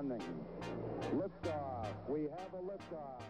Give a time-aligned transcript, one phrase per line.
[0.00, 0.20] running.
[1.14, 1.86] Liftoff.
[2.08, 3.20] We have a liftoff.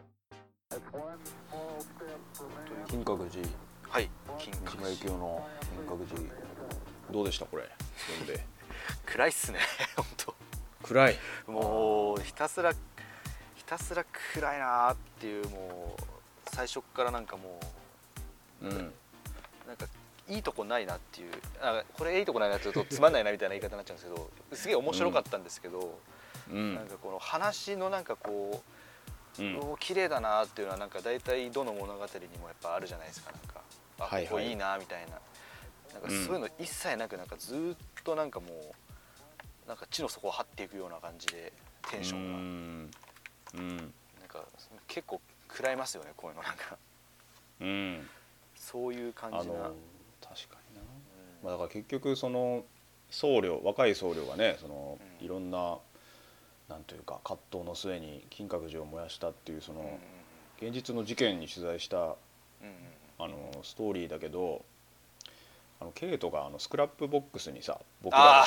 [0.72, 1.18] It's one
[1.50, 2.86] small step for man.
[2.88, 3.48] 金閣寺
[3.88, 4.08] はい
[4.38, 6.32] 金閣寺の金閣寺
[7.10, 7.64] どうでしたこれ？
[8.06, 8.44] 読んで
[9.06, 9.58] 暗いっすね
[9.96, 10.34] 本
[10.84, 12.78] 暗い当もうひたすらひ
[13.66, 16.02] たすら暗いなーっていうもう
[16.54, 17.58] 最初っからなんかも
[18.62, 18.92] うんう
[19.66, 19.86] なんか
[20.28, 25.98] いいとこないなっていうあこれいいとこないなって言うとつまんないなみたいな言い方になっちゃうんですけどすげえ面白かったんですけど、
[26.52, 26.74] うん。
[26.74, 28.62] なんかこの話のなんかこ
[29.38, 29.76] ううん。
[29.78, 33.32] 綺麗だなっていうのはなんか大体どの物語にもやっぱあるじゃないですか。
[33.32, 33.60] なんか
[33.98, 34.26] あはいはい。
[34.26, 35.12] ここいいなみたいな。
[35.92, 41.52] なんかそういうの一切なくなんかずーっとなんかもうなんか地の底を張っていくような感じで
[41.90, 42.38] テンションが。
[42.38, 42.90] うん。
[43.54, 43.76] うん。
[43.76, 43.86] なん
[44.28, 44.44] か
[44.86, 46.42] 結構食らいますよねこういうの。
[46.42, 46.76] なんか。
[47.60, 48.08] うん。
[48.56, 50.82] そういう感じな、確かにな、
[51.42, 52.64] まあ、だから結局その
[53.10, 55.24] 僧侶若い僧侶がねそのうん。
[55.24, 55.78] いろんな
[56.70, 59.98] なんというか葛藤の末に金閣寺を燃やしたっていうその
[60.62, 62.14] 現実の事件に取材した
[63.18, 64.62] あのストーリーだけど
[65.80, 68.46] あのケイトがあの Scrapbox にさ僕あ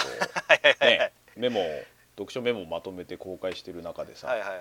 [0.50, 1.64] らのねメモを
[2.16, 4.60] 読書メモをまとめて公開してる中でさ、はいはいはい。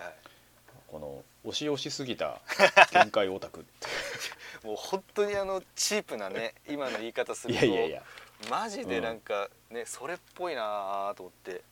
[0.89, 2.41] この押し押しすぎた
[2.93, 4.67] 限界オタクって。
[4.67, 8.03] もう本当にあのチープなね 今の言い方するといやいやいや。
[8.51, 11.63] マジでなんかね、それっぽいなーと思って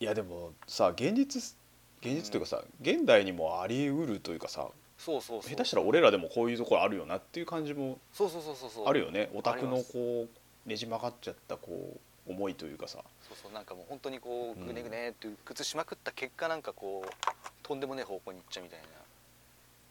[0.00, 1.54] いやでもさ現実
[2.00, 5.50] 現実というかさ、現代にもあり得るというかさそうそうそう。
[5.50, 8.86] 下手したら俺らでもこういうところあるよなっていう感じもそうそうそうそうそう。
[8.86, 9.30] あるよね。
[9.34, 10.26] オタクのこ
[10.66, 12.98] うねじ曲がっちゃったこう思いというかさ。
[13.22, 14.66] そうそうなんかもう本当にこううん。
[14.66, 17.08] ぐねぐねっていう靴しまくった結果なんかこう
[17.62, 18.86] とんでもねえ方向に行っちゃうみたいな。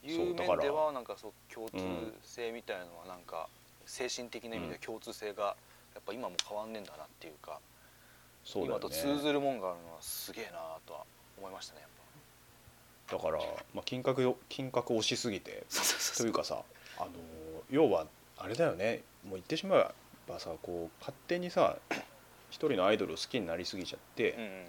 [0.06, 3.48] いう面ではなんかそう共通うん性みたいなのはなんか
[3.86, 5.56] 精神的な意味で共通性が
[5.96, 7.60] やっぱ今も変わんねえんだなっていうか
[8.44, 8.90] そうだよね。
[8.90, 11.06] 通ずるもんがあるのはすげえなとは
[11.38, 11.90] 思いましたねやっ
[13.10, 13.18] ぱ。
[13.18, 13.44] だから、
[13.74, 15.66] まあ、金閣よ金閣押しすぎて。
[16.18, 16.64] というかさ
[16.98, 17.12] あの
[17.70, 19.04] 要はあれだよね。
[19.24, 19.88] もう言ってしまえ
[20.28, 21.78] ばさこう勝手にさ
[22.50, 24.66] 一人のアイドルを好きになりすぎちゃって、うんうん。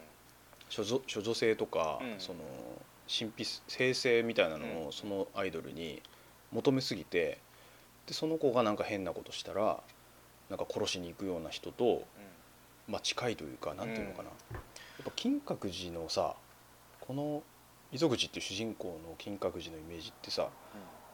[0.74, 2.14] 処女処女性とか、うん。
[2.18, 2.40] その
[3.06, 4.86] 神秘性性みたいなのうん。
[4.88, 6.02] をそのアイドルに
[6.52, 7.38] 求めすぎて
[8.06, 9.80] でその子がなんか変なことしたら
[10.50, 12.04] なんか殺しに行くような人と、
[12.88, 16.34] まあ、近いというかなんていうのかな、やっぱ金閣寺のさ
[17.00, 17.42] この
[17.92, 20.48] 溝口っていう主人公の金閣寺のイメージってさ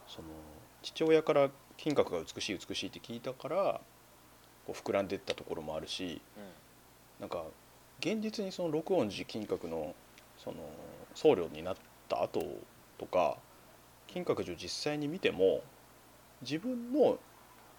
[0.08, 0.28] その
[0.82, 3.80] 父親から金閣が美しい美しいって聞いたから
[4.66, 7.44] こう膨らんでったところもあるしうなんか
[8.00, 9.94] 現実にその六音寺金閣の
[10.42, 10.56] その
[11.14, 11.76] 僧侶になっ
[12.08, 12.42] た後
[12.98, 13.36] とか
[14.06, 15.62] 金閣寺を実際に見ても
[16.42, 17.18] 自分の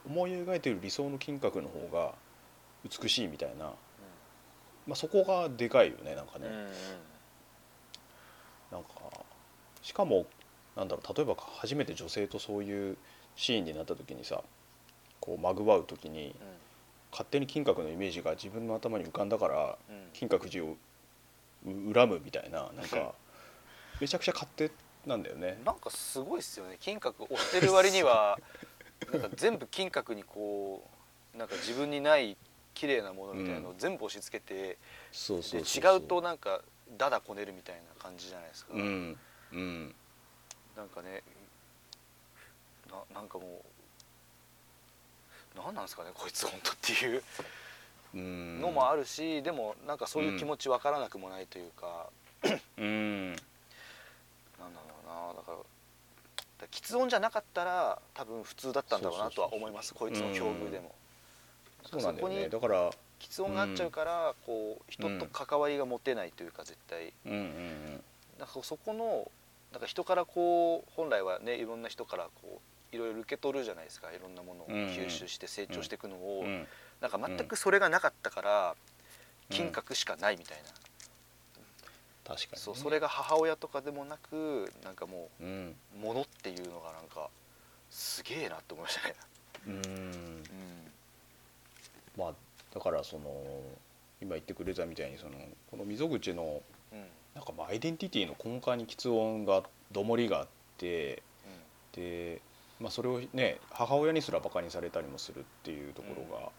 [0.05, 2.13] 思い描いている理想の金閣の方が
[2.83, 3.65] 美しいみたいな、
[4.87, 6.67] まあ、そこがでかいよねなんかね、うんうん。
[8.71, 8.89] なんか
[9.81, 10.25] しかも
[10.75, 12.97] なんだろう例えば初めて女性とそういう
[13.35, 14.41] シーンになった時にさ
[15.19, 16.35] こうまぐわう時に
[17.11, 19.95] 勝手に金閣のイメージが自分の頭に浮かんだからうん。
[19.95, 20.75] うん金閣寺を
[21.65, 23.13] う恨むみたいななんか
[23.99, 24.71] めちゃくちゃ勝手
[25.05, 25.59] なんだよね。
[25.63, 26.77] なんかすごいっすよね。
[26.79, 28.37] 金閣押してる割には
[29.11, 30.83] なんか全部金閣にこ
[31.33, 32.35] うなんか自分にない
[32.73, 34.77] 綺麗なものみたいなのを全部押し付けて、
[35.51, 36.61] で違うとなんか
[36.97, 39.17] ダダこねるみたいな感じじゃないですか、うん。
[39.51, 39.95] うん。
[40.75, 41.21] なんかね
[42.89, 43.61] ななんかも
[45.55, 47.23] う何なんですかねこいつ本当っていう
[48.13, 48.61] うん。
[48.61, 52.09] のもあるし、でもなんかそういう気持ち分からなくもないというか、
[52.77, 53.27] うん。
[53.27, 53.41] なんだ
[54.63, 55.33] ろうな。
[55.33, 55.63] だからだか
[56.61, 59.93] ら喫音じゃなかったら多分普通だったんだろうなとは思います。
[59.93, 60.93] こいつの境遇でも。
[61.89, 62.35] そうなんだよね。
[62.35, 67.13] そこにだから喫音があっちゃうから、こう人と関わりが持てないというか絶対。
[67.25, 68.03] うんうん
[68.39, 69.29] なんかそこの
[69.71, 72.59] なんか人からこう本来はねいろんな人からこ
[72.91, 74.11] ういろいろ受け取るじゃないですか。
[74.11, 76.43] いろんなものを吸収して成長していくのを、
[76.99, 78.75] なんか全くそれがなかったから、
[79.49, 79.55] うん。
[79.55, 80.63] 金閣しかないみたいな、
[82.25, 82.57] 確かにね。
[82.57, 85.75] そうそれが母親とかでもなくなんかもうん。
[85.95, 87.29] う物っていうのがなんか
[87.89, 89.15] すげえなって思いましたね。
[89.67, 89.73] うん。
[89.73, 90.43] うん
[92.21, 92.33] まあ
[92.73, 93.31] だからその
[94.21, 95.31] 今言ってくれたみたいにその
[95.69, 96.61] この溝口の
[96.93, 97.05] うん。
[97.33, 100.47] なんかまあアイデンティティの根幹に喫音がどもりがあっ
[100.77, 101.23] て
[101.93, 102.41] で、
[102.79, 106.49] まあ、それをね母親にすらバカにされたりもするっていうところが、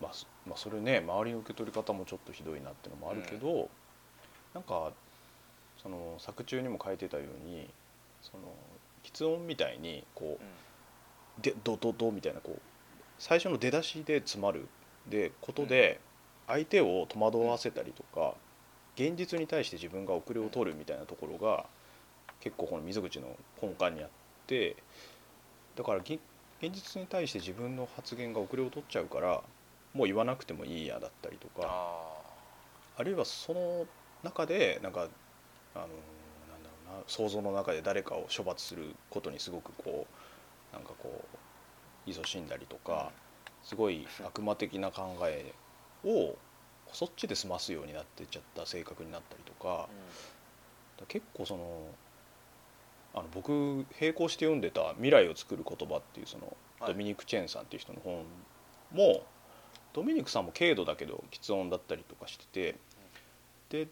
[0.00, 3.68] まあそまあ、それね周りの受け取り方もちょっとひどいなっていうのもあるけど、
[4.54, 4.92] なんか
[5.82, 7.68] その作中にも書いてたように
[8.22, 8.42] その
[9.04, 12.60] 喫音みたいにこうでドドドみたいなこう
[13.18, 14.66] 最初の出だしで詰まる
[15.08, 16.00] でことで
[16.46, 18.34] 相手を戸惑わせたりとか
[18.96, 21.64] 現実に対して自分が遅れを取るみたいなところが
[22.40, 23.28] 結構この溝口の
[23.60, 24.08] 根幹にあっ
[24.46, 24.76] て
[25.76, 26.20] だからぎ
[26.60, 29.42] 現実に対して自分の発言が遅れを取っちゃうから
[29.94, 32.12] もう言わなくてもいいやだったりとかあ
[32.98, 33.86] あるいはその
[34.22, 35.08] 中でなんか
[35.74, 35.88] あのなん
[36.62, 40.06] だろうな想像の中で誰かを処罰することにすごくこ
[40.72, 41.24] うなんかこ
[42.06, 43.10] う勤しんだりとか
[43.64, 45.52] すごい悪魔的な考え
[46.04, 46.36] を
[46.92, 49.88] そっちで済ますようになってっちゃった性格になったりとか。
[51.08, 51.88] 結構その
[53.14, 53.50] あの僕
[54.00, 56.92] 並行して読んでた「未来を作る言葉」っていうそのはい。
[56.92, 58.24] ドミニク・チェンさんっていう人の本
[58.92, 59.24] も
[59.92, 62.76] ドミニクさんも軽度だけど喫音だったりとかしてて
[63.68, 63.88] で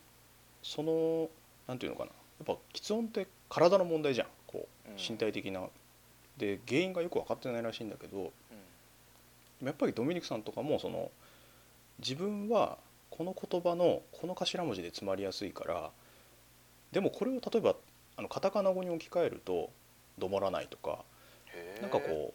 [0.62, 1.28] その
[1.66, 2.10] なんていうのかな。
[2.10, 4.28] やっぱ喫音って体の問題じゃん。
[4.46, 4.96] こううん。
[4.96, 5.68] 身体的な。
[6.38, 8.32] で原因がよく分かってないらしいんだけど
[9.62, 11.10] やっぱりドミニクさんとかもその
[11.98, 12.78] 自分は
[13.10, 15.90] この言葉のこの頭文字で詰まりやすいから
[16.92, 17.74] でもこれを例えば
[18.16, 19.70] あのカタカナ語に置き換えると
[20.18, 21.04] 「どもらない」とか
[21.80, 22.32] なんかこ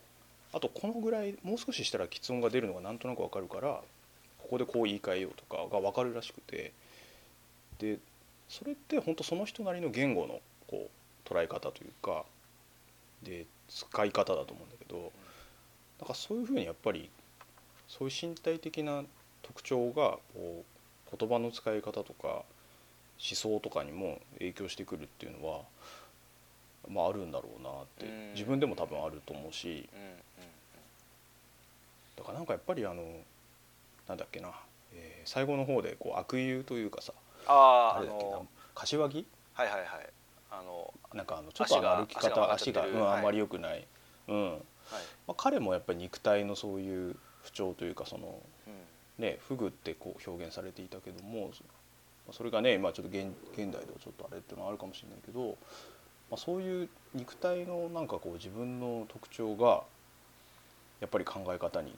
[0.54, 3.82] うあとこのぐらいもう少ししたら喫音が出るのがなんとなく分かるから
[4.40, 6.72] ここでこう言い換えようとかが分かるらしくて
[7.80, 8.00] で
[8.48, 12.24] それって本当その人なりの言語のこう捉え方というか
[13.24, 15.12] で使い方だと思うんだけど
[16.00, 17.10] なんかそういうふうにやっぱり
[17.88, 19.04] そういう身体的な
[19.42, 20.64] 特徴がこ
[21.14, 22.44] う言葉の使い方とか思
[23.18, 25.62] 想とかにも影響してくるっていうのは、
[26.90, 28.34] まあ、あるんだろうなってうん。
[28.34, 29.88] 自分でも多分あると思うし。
[32.18, 33.04] だからなんかやっぱりあの
[34.08, 34.50] なんだっけな、
[34.94, 37.12] えー最後の方でこう悪友というかさ
[37.48, 39.26] あああ誰だっけなの柏木？
[39.54, 39.88] はいはいはい。
[40.52, 43.86] あのなんかあのちょっと歩き方足がうん、はいあんまり良くない、
[44.28, 44.52] うん。
[44.52, 44.62] はい。
[45.28, 47.16] まあ、彼もやっぱり肉体のそういう
[47.46, 49.24] 不調というかそのうん。
[49.24, 51.52] ねフグってこう表現されていたけども
[52.28, 55.58] まあそれがね今ちょっと現現代ではちょっとあれっていうのはあるかもしれないけど、
[56.30, 59.84] まあ、そういう肉体のなんかこう自分の特徴が
[61.00, 61.94] やっぱり考え方に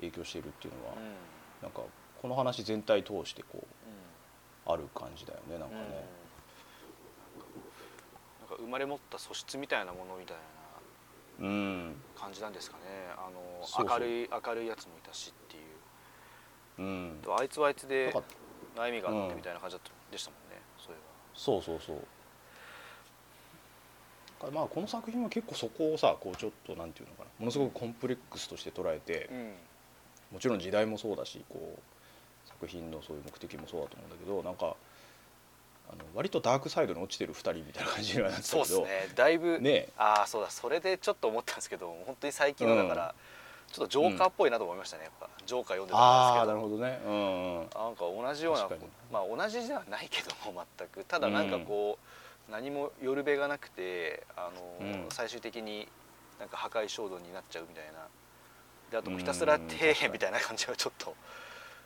[0.00, 1.62] 影響しているっていうのは、うん。
[1.62, 1.82] なんか
[2.20, 4.74] この話全体通してこううん。
[4.74, 6.04] ある感じだよねなんかね。
[8.40, 10.57] なんか生まれ持った素質みたいなものみたいうん、な
[11.38, 11.94] 感
[12.32, 12.82] じなんですかね。
[13.16, 13.40] あの
[13.88, 15.62] 明るい明るいやつもいたしっていう。
[16.78, 18.14] うん、とあいつはあいつで
[18.76, 20.94] 悩みがあっうんてみたいな感じだったでしたもんねそう
[21.58, 21.96] いそうそう
[24.52, 27.30] まあこの作品は結構そこをさこうちょっとなんていうのかな。
[27.40, 29.54] ものすごくコンプレックスとして捉えてうん。
[30.32, 34.76] もちろん時代もそうだしこう作品のそういう目的もそうだと思うんだけどなんか
[35.90, 39.12] あの割とダークサイドに落ちてる2人みたいな感じにはなってたそうけどですね。
[39.14, 40.50] だいぶねああそうだ。
[40.50, 43.14] それでちょっと思ったんですけど本当に最近のだから、
[43.72, 45.28] ちょっとジョーカーっぽいなと思いましたねやっぱ。
[45.46, 46.76] ジョーカー読んでたああなんですけど。
[46.76, 47.00] るほどね。
[47.06, 48.68] うんうんなんか同じような
[49.10, 51.04] まあ同じではないけども全く。
[51.04, 51.98] ただなんかこ
[52.48, 55.06] う、何も寄る辺がなくてあの、うん。
[55.10, 55.88] 最終的に
[56.38, 58.06] なんか破壊衝動になっちゃうみたいな。
[58.90, 61.14] であともうひたすらうん底辺みたいな感じはちょっと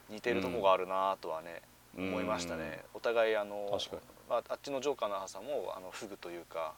[0.09, 1.63] 似てるとこがあるなとはね、
[1.97, 3.79] 思いましたね、お互いあの
[4.29, 6.73] まあ、あっちのジョーカーの母さんもあのフグというか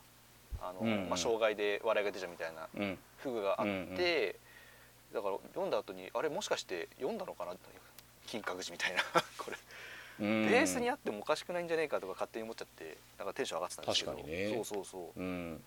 [0.61, 1.08] あの、うんうん。
[1.08, 2.99] まあ、障害で笑いが出ちゃうみたいなうん。
[3.19, 3.94] フグがあって、うんうん。
[5.14, 7.52] だから読んだ後にあれもしかして読んだのかな
[8.26, 9.02] 金閣寺みたいな
[9.38, 9.56] これ。
[10.21, 10.47] うん。
[10.49, 14.12] ベースにあってもおかしくないんじゃねえかとか勝手に思っちゃってなんかテンション上がってたんですけど。
[14.12, 14.54] 確かにね。
[14.54, 15.62] そうそうそう、うん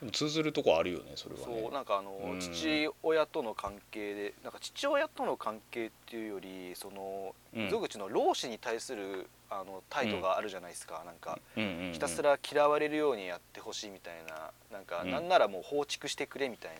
[0.00, 1.60] でも通ずるとこあるよねそれはね。
[1.62, 2.40] そうなんかあの、うん。
[2.40, 7.64] 父親との関係でなんか父親との関係っていうよりそのうん。
[7.66, 11.38] 溝口の老子に対するあの態度があるじゃないですか、なんか。
[11.56, 15.10] うんうんうんひたすら嫌われるようにやってほしいみたいななんか、うん。
[15.10, 16.72] なんならもう放逐してくれみたい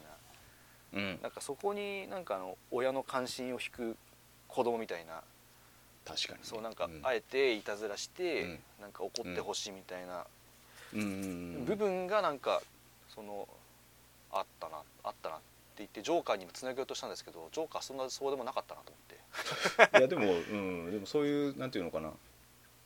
[0.95, 0.99] な。
[0.99, 1.19] うん。
[1.21, 3.97] なんかそこになんかあの親の関心を引く
[4.49, 5.21] 子供みたいな。
[6.07, 6.41] 確かにね。
[6.45, 7.01] そうなんかうん。
[7.03, 8.59] あえていたずらして、うん。
[8.81, 10.25] なんか怒ってほしいみたいな。
[10.95, 11.07] うんうんう
[11.59, 11.65] ん。
[11.67, 12.63] 部分がなんか
[13.15, 13.49] その
[14.33, 15.45] あったなあったなって
[15.79, 19.21] 言ってジョーカーにもつなげようとしたんですけどジョーカーそんなそうでもなかったなと思って。
[19.99, 20.55] いやでも、う
[20.89, 22.13] ん、でもそういうなんていうのかな。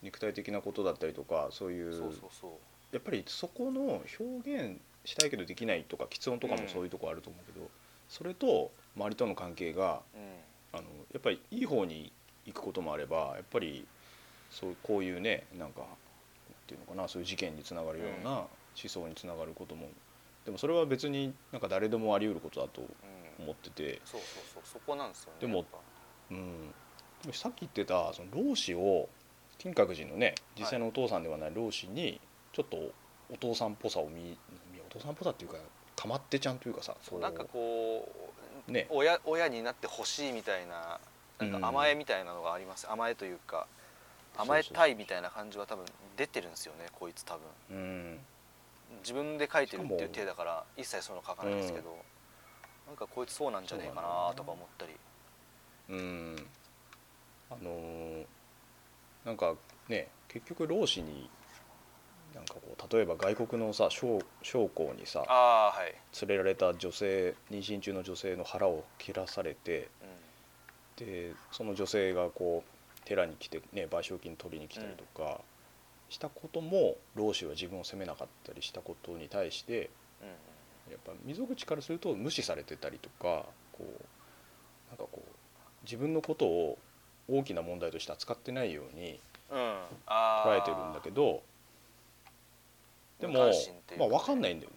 [0.03, 2.51] 肉体的なことだったりとかそういうそうそうそう。
[2.93, 7.71] やっぱりそこの表現したいけどできないとか喫音とかもそういうとこあると思うけど、
[8.11, 10.41] それと周りとの関係がうん。
[10.73, 12.13] あのやっぱりいい方に
[12.47, 13.87] 行くこともあればやっぱり
[14.51, 15.89] そうこういうねなんかなん
[16.67, 18.37] ていうのかなそういう事件につながるようなうん。
[18.77, 19.89] 思想につながることも
[20.45, 22.89] でもそれは別になんか誰でもあり得ることだとうん。
[23.37, 24.63] 思ってて、そうそうそう。
[24.65, 25.65] そこなんですよねでも
[26.31, 26.73] うん、
[27.33, 29.09] さっき言ってたその老子を
[29.59, 32.21] 金閣寺のね実際のお父さんではない老子に
[32.53, 32.77] ちょっと
[33.33, 34.23] お父さんっぽさを見
[34.73, 35.57] 見お父さんっぽさっていうか
[35.97, 38.09] かまってちゃんというかさそうなんかこ
[38.69, 38.87] う、ね。
[38.91, 41.01] 親親になってほしいみたいな
[41.41, 41.61] なんうん。
[41.61, 43.67] か甘えみたいなのがあります、甘えというか
[44.37, 45.85] 甘えたいみたいな感じは多分
[46.17, 47.37] 出てるんですよねこいつ多
[47.71, 47.77] 分。
[47.77, 48.19] うん
[49.01, 50.15] 自分で書いてるっていうしかも。
[50.15, 51.97] 体だから一切そういうの書かないんですけど、
[52.87, 54.93] なんかこいつそうなんじゃねえかなとか思ったり。
[55.91, 56.47] うん。
[57.51, 58.25] あのー
[59.25, 59.55] なんか
[59.89, 61.29] ね結局老子に
[62.35, 65.95] なんかこう例えば外国のさ将将校にさはい、
[66.27, 69.89] 連れられた女性妊娠中の女性の腹を切らされて
[70.97, 75.41] うでその女性がこう寺に来て、ね、賠償金取りに来たりとか
[76.15, 79.91] したことも老子は自分を責めなかったりしたことに対して
[80.89, 83.85] やっぱ溝口からすると無視されてたりとかこう
[84.91, 85.21] なんかこう
[85.83, 86.79] 自分のことを
[87.29, 89.19] 大きな問題として扱ってないように
[89.51, 91.43] 捉えてるんだけど
[93.21, 93.51] でも
[93.99, 94.77] まあ分かんないんだよね。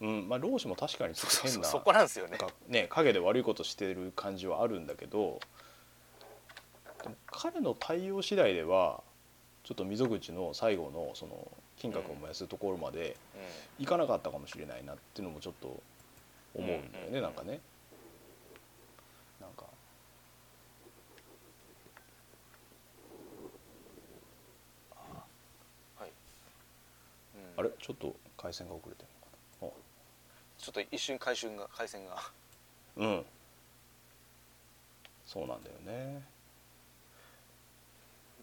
[0.00, 2.36] うんまあ、老子も確かに変なそこなんですよね。
[2.66, 5.38] ね陰で悪いことしてる感じはあるんだけど
[7.26, 9.02] 彼の対応次第では
[9.64, 13.16] ちょっと溝口の最後のその金閣を燃やすところまで
[13.78, 15.80] ういかなかったかもしれないなっていうのもちょっと思
[16.54, 17.60] うんだよね、うんなんかね。
[19.40, 19.64] なんか。
[27.56, 27.70] あれ？
[27.78, 29.08] ちょっと回線が遅れてる
[29.60, 29.74] のか
[30.58, 32.16] ちょっと一瞬回春が回線が。
[32.96, 33.24] なうん。
[35.26, 36.22] そうなんだよね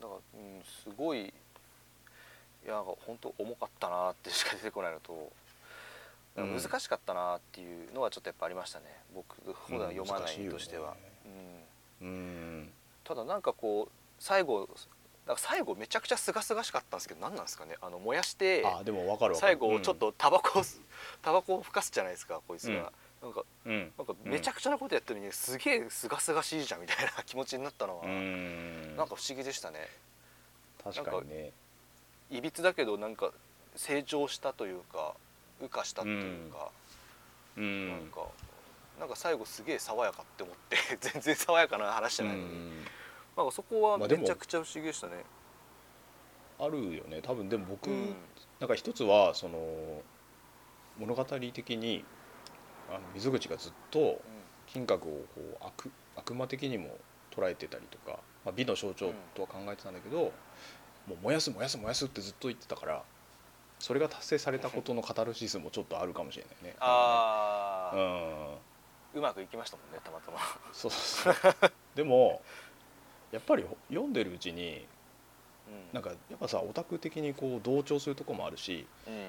[0.02, 5.32] だから、うん、すごいいや本当重かったなってしか出てこないのと
[6.36, 8.86] 難しかったなっていうのはちょっとやっぱありましたね。
[9.14, 9.36] 僕
[9.68, 10.96] 普段読まない身としては、
[12.02, 12.70] うんうん。
[13.04, 14.70] ただなんかこう最後
[15.28, 17.76] なんか最後めちゃくちゃ清々しかったんですけど何なんですかね？
[17.82, 19.56] あの燃やしてあでも分かる分かる。
[19.56, 20.64] 最後ちょっとタバコを
[21.22, 24.08] タバコをふかすじゃないですかこいつが、なんかうん、うんなん。
[24.08, 28.96] かめちゃくちゃなことやってるのにすげえ清々しいじゃんみたいな 気持ちになったのは、うん。
[28.96, 29.88] なんか不思議でしたね。
[30.84, 31.52] 確かにね。
[32.30, 33.32] いびつだけどなんか
[33.76, 35.16] 成長したというか
[35.60, 36.72] 羽化したっていうか、
[37.58, 37.90] うん。
[37.90, 38.28] なんか
[39.00, 42.88] なんか最後すげえ爽やかって思って 全然爽やかな話じゃないのに、うん
[43.38, 45.24] なんかそこはめちゃくちゃ不思議でしたね、
[46.60, 47.48] あるよね多分。
[47.48, 48.16] でも僕、うん。
[48.60, 50.04] なんか一つはその
[50.98, 52.04] 物語的に
[52.90, 54.22] あの溝口がずっと
[54.68, 56.98] 金閣をこう悪悪魔的にも
[57.36, 60.18] 捉えてたりとか、まあ、美の象徴とは考えてたんだけど、
[61.08, 63.04] もう燃やす燃やす燃やすってずっと言ってたから
[63.80, 66.76] それが達成されたことのカタルシスもちょっとあるかもしれないね。
[66.80, 67.98] ああ、
[69.16, 69.20] うん。
[69.20, 70.38] うまくいきましたもんねたまたま。
[70.74, 71.72] そうそうそう。
[71.96, 72.42] でも
[73.32, 74.86] やっぱり読んでるうちに
[75.94, 79.22] なんかやっぱさオタク的にこう同調するとこもあるしうんうん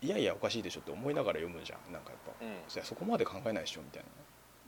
[0.00, 1.92] いやいやおかしいでしょって思いながら読むじゃん。
[1.92, 2.84] なんかやっぱ、うん。
[2.84, 4.08] そこまで考えないでしょみたいな。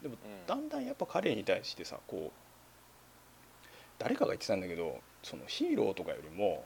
[0.02, 0.46] でもうん。
[0.46, 3.66] だんだんやっぱ彼に対してさこう
[3.98, 6.64] 誰かが言ってたんだけどそのヒーローとかよりも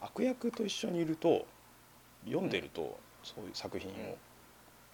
[0.00, 1.46] 悪役と一緒にいると
[2.24, 4.14] 読んでるとそういう作品を、うん。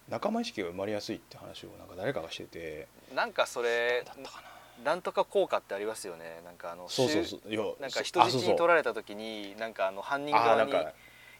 [0.09, 4.55] 仲間意識が生まれやすいって話をなんか誰かがしててなんかそれだったかな。
[4.83, 6.41] なんとか効果ってありますよね。
[6.43, 7.81] なんかあのそうそうそう。
[7.81, 10.73] なんかそ人質に取あられた時になんかあの犯人側に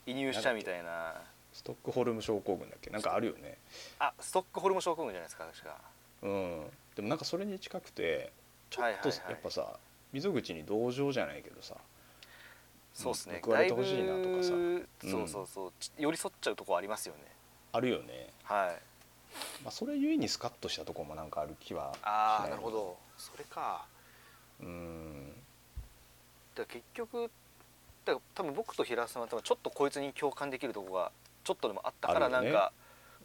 [0.06, 1.22] 移入したみたいな
[1.56, 2.90] ストックホルム症候群だっけ？
[2.90, 3.58] なんかあるよね。
[3.98, 5.78] あストックホルム症候群じゃないですか確か。
[6.22, 6.66] うん。
[6.98, 8.34] でもなんかそれに近くて
[8.70, 8.94] ちょっとはい。
[8.94, 9.80] はいはいやっぱさ
[10.12, 11.76] 溝口に同情じゃないけどさ
[12.94, 13.42] そうですね。
[13.42, 14.54] 報われてほしいなとかさ。
[14.54, 14.88] うん。
[15.02, 15.72] そうそうそう。
[15.80, 17.22] ち寄り添っちゃうとこありますよね。
[17.72, 18.82] あるよね、はい。
[19.64, 22.98] まあ、それゆえにスカッとしたところもなんかある気はしああなるほど。
[23.18, 23.86] それか。
[24.62, 25.34] うん。
[26.56, 27.30] だ結局
[28.06, 31.12] だ多分僕と平田さんは多分ちょっとこいつに共感できるとこが
[31.46, 32.74] ちょっとでもあったからなんか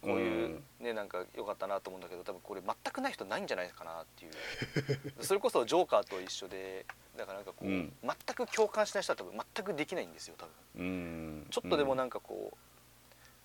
[0.01, 4.31] こういうねなんか良かったなと思うんだけど多分これ全くない人ないんじゃないかなっていう。
[5.23, 6.85] それこそジョーカーと一緒で
[7.17, 7.93] だからなんかこう、うん。
[8.01, 10.85] 全く共感しない人は多分全くできないんですよ多分。
[10.85, 11.47] うん。
[11.49, 12.57] ちょっとでもなんかこう、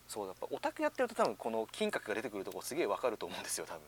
[0.08, 3.82] そうやっぱオタクやってると多分この金閣が出てくるとこすげえわかると思うんですよ多分。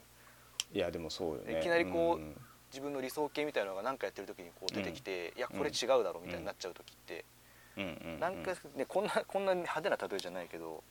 [0.72, 1.60] いやでもそうよね。
[1.60, 2.36] いきなりこううん。
[2.70, 7.24] 自分の理想形みたいなのが何かやってる時にこう出てきて、いやこれ違うだろうみたいになっちゃう時って、
[7.78, 10.82] うんうんなんかねこんなこんな派手な例えじゃないけど。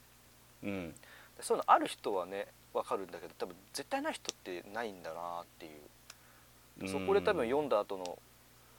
[0.64, 0.94] うん。
[1.40, 5.72] そういうのある人はね分かるんだけど多分絶対ない人ってないんだなっていう、
[6.82, 8.18] うんそこで多分読んだ後の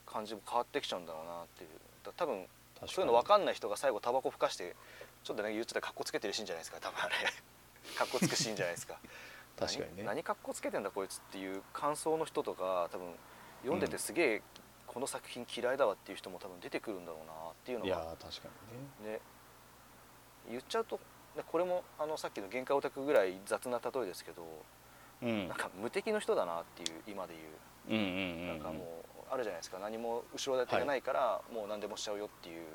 [0.06, 1.70] 感じも変わってきちゃうんだろうなっていう。
[2.06, 2.46] だ多分
[2.88, 4.76] そういうの分かんない人が最後タバコふかして
[5.24, 7.16] ちょっとね言っちゃったらかっこつけてるシーンじゃないですか多分あれ。
[7.96, 8.98] かっこつくシーンじゃないですか。
[9.60, 9.90] 確かにね。
[9.98, 13.08] 何何かっこつけてんだこいつっていう感想の人とか多分
[13.64, 14.42] 読んでてすげえ
[14.92, 18.50] この作品嫌いだわっていう人も多分出てくるんだろうなっていうのいやが確か
[19.04, 19.14] にね。
[19.14, 19.20] ね
[20.50, 21.00] 言っちゃうと
[21.38, 24.44] ねこれもあのさっきの限界オタクぐらい雑な例えですけど
[25.22, 25.48] うん。
[25.48, 27.36] なんか無敵の人だなっていう今で
[27.88, 28.02] 言う。
[28.02, 29.78] うんうんうんなんかもうあるじゃないですか。
[29.78, 32.66] 何も後ろ盾がないからもう何でもしちゃうよっていう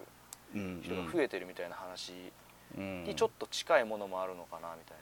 [0.54, 2.32] うん人が増えてるみたいな話
[2.78, 3.04] うん。
[3.04, 4.96] にちょっと近いものもあるのかなみたい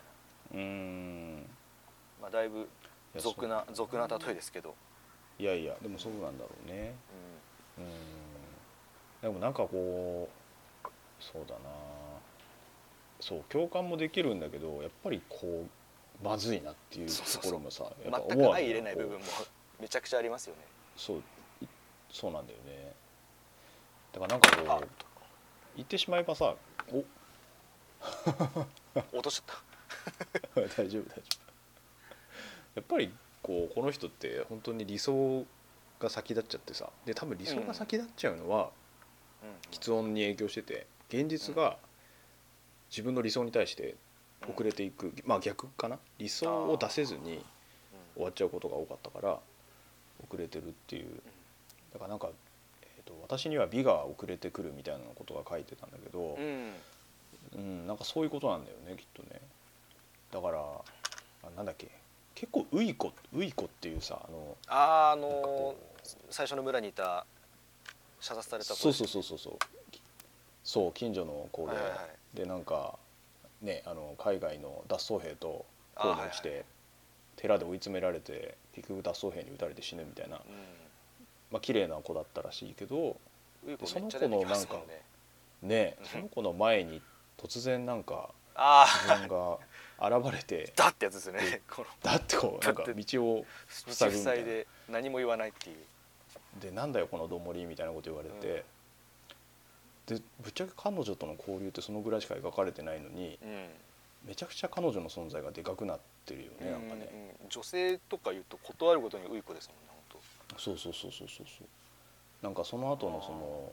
[0.54, 1.46] な、うん。
[2.22, 2.68] まあ、だいぶ
[3.16, 4.74] 俗な俗な例えですけど、
[5.42, 6.94] いやいやでもそうなんだろうね。
[7.76, 7.88] ううん。
[9.22, 10.28] でもなんかこ
[10.84, 11.60] うそうだな。
[13.18, 15.64] そう共感もできるんだけどやっぱりこ
[16.22, 19.24] うまずいなっていうところもさん、やっぱ全く相入れない部分も
[19.80, 20.62] めちゃくちゃありますよね。
[20.96, 21.16] そう
[21.60, 21.66] い
[22.12, 22.92] そうなんだよね。
[24.12, 24.76] だからなんかこあ。
[24.76, 24.88] う
[25.74, 26.54] 言ってしまえばさ
[26.92, 27.04] お。
[29.12, 29.52] 落としちゃ
[30.60, 31.42] っ 大丈夫大丈夫。
[32.76, 35.44] やっぱりこうこの人って本当に理想
[36.00, 36.88] が先立っちゃってさ。
[37.04, 38.70] で多分理想が先立っちゃうのは、
[39.40, 39.94] た、うん。
[39.94, 41.76] 喫音に影響してて現実が
[42.90, 43.96] 自分の理想に対して
[44.48, 45.98] 遅れていく、まあ逆かな。
[46.18, 47.44] 理想を出せずに
[48.14, 49.38] 終わっちゃうことが多かったから
[50.28, 51.20] 遅れてるっていう。
[51.92, 52.28] だからなんか、
[52.82, 56.72] えー、と私には美が遅れてくるみたいなことが書いてたんだけどう、ん。
[57.54, 59.40] うん、なんかそういうことなんだよねきっとね。
[60.30, 60.58] だから
[61.44, 62.01] あなんだっけ
[62.34, 67.24] 結構ウイコウイコっていうさあのあーあのこー最初の村にいた
[68.20, 68.76] 射殺された子。
[68.76, 69.52] そうそうそうそうそう。
[70.64, 71.96] そう近所の子で、はいはいは
[72.34, 72.36] い。
[72.36, 72.98] でなんか
[73.60, 75.64] ねあの海外の脱走兵と
[75.96, 76.64] あー討論して、
[77.36, 80.36] 寺で追い詰められて結局脱走兵に撃たれて死ぬみたいな。
[80.36, 80.40] う
[81.50, 85.02] まあ綺麗な子だったらしいけどんウイコそのめっちゃ出てきますもん子のね。
[85.62, 87.00] うんねその子の前に
[87.38, 89.58] 突然なんかあ自分が
[90.08, 91.62] 現れてあだってやつですよね
[92.02, 92.92] だってこうなんか道
[93.24, 93.44] を
[93.86, 95.76] 道塞ぐみたいで何も言わないっていう。
[96.60, 98.64] でなんだよこのどもりみたいなこと言われて、
[100.06, 103.68] でぶっちゃけ彼女との交流ってそのぐらいしか描かれてないのにうん。
[104.26, 107.44] めちゃくちゃ彼女の存在がでかくなってるよね、なんかねうん。
[107.44, 111.66] うん女性とか言うと断るごとにウイコですもんね本そうそうそうそうそうそう。
[112.44, 113.72] なんかその後のその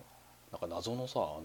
[0.52, 1.44] なんか謎のさあの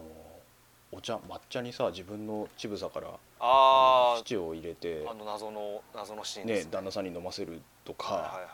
[0.96, 6.70] お茶抹茶にさ自分の乳房から当あ乳を入れてああの謎の謎のシーンですね。
[6.70, 8.48] 旦那さんに飲ませるとか、はいはいはい。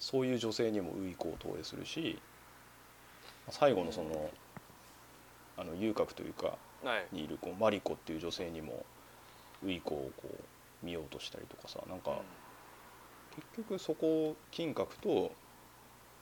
[0.00, 2.18] そういう女性にもウイコを投影するし
[3.50, 4.30] 最後のその
[5.56, 7.06] あの遊郭というかはい。
[7.12, 8.84] にいるこうマリコっていう女性にも
[9.64, 12.18] ウイコをこう見ようとしたりとかさなんか
[13.36, 15.32] 結局そこ金閣と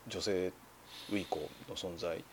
[0.07, 0.53] 女性
[1.11, 2.25] ウイコの存在、うんうん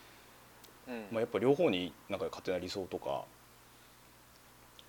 [1.12, 3.23] まあ、やっぱ両方になんか勝手な理想とか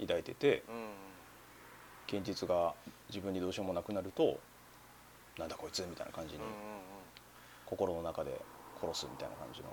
[0.01, 2.19] 抱いててうん。
[2.19, 2.75] 現実が
[3.09, 4.41] 自分にどうしようもなくなると
[5.39, 6.53] なんだこいつみたいな感じにうんうん
[7.67, 8.41] 心の中で
[8.81, 9.67] 殺すみたいな感じの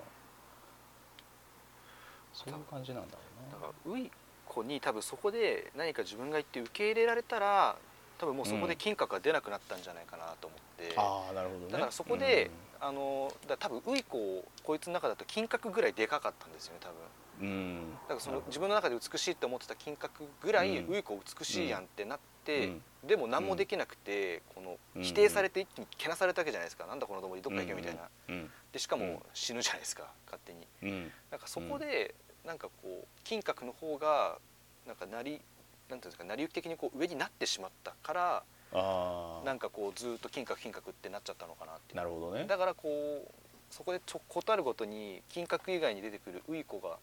[2.32, 3.66] そういう感じなんだろだうな。
[3.68, 4.08] からウイ
[4.46, 7.76] コに多分そこで何か自分が言って受け入れられたら
[8.18, 11.72] 多分もうそこで金閣が出なくなったんじゃないかなと思って、ああなるほどね。
[11.72, 16.96] だからそこで、あのだ多分ウイコこいつの中だと金閣ぐらいでかかったんですよね多分。
[17.40, 20.08] うん、うん、だからその自分の中で美しいって思ってた金閣
[20.42, 20.94] ぐらいうん。
[20.94, 22.82] ウイコ美しいやんってなって、うん。
[23.06, 25.02] でも何もできなくてこのうん。
[25.02, 28.50] 否定されて一気にけなされたわけじゃないですか、なんだこのどもりどっか行けみたいな、うん。
[28.72, 29.02] でしかうん。
[29.02, 30.66] も死ぬじゃないですか勝手に。
[30.82, 31.12] うん。
[31.30, 32.14] なんかそこで
[32.44, 34.38] なんかこう金閣の方が
[34.86, 35.40] なんかなり
[35.88, 42.44] なんていうんですか成り行き的にこう上になってしまったからああなんかこうずっと金閣金閣ってなっちゃったのかなってなるほどね。
[42.46, 42.88] だからこ
[43.26, 43.30] う
[43.70, 46.96] そこでちょことあるごとに金閣以外に出てくるウイコが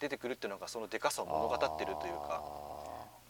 [0.00, 2.42] 出てくるっていうのがそのでかさを物語ってるというか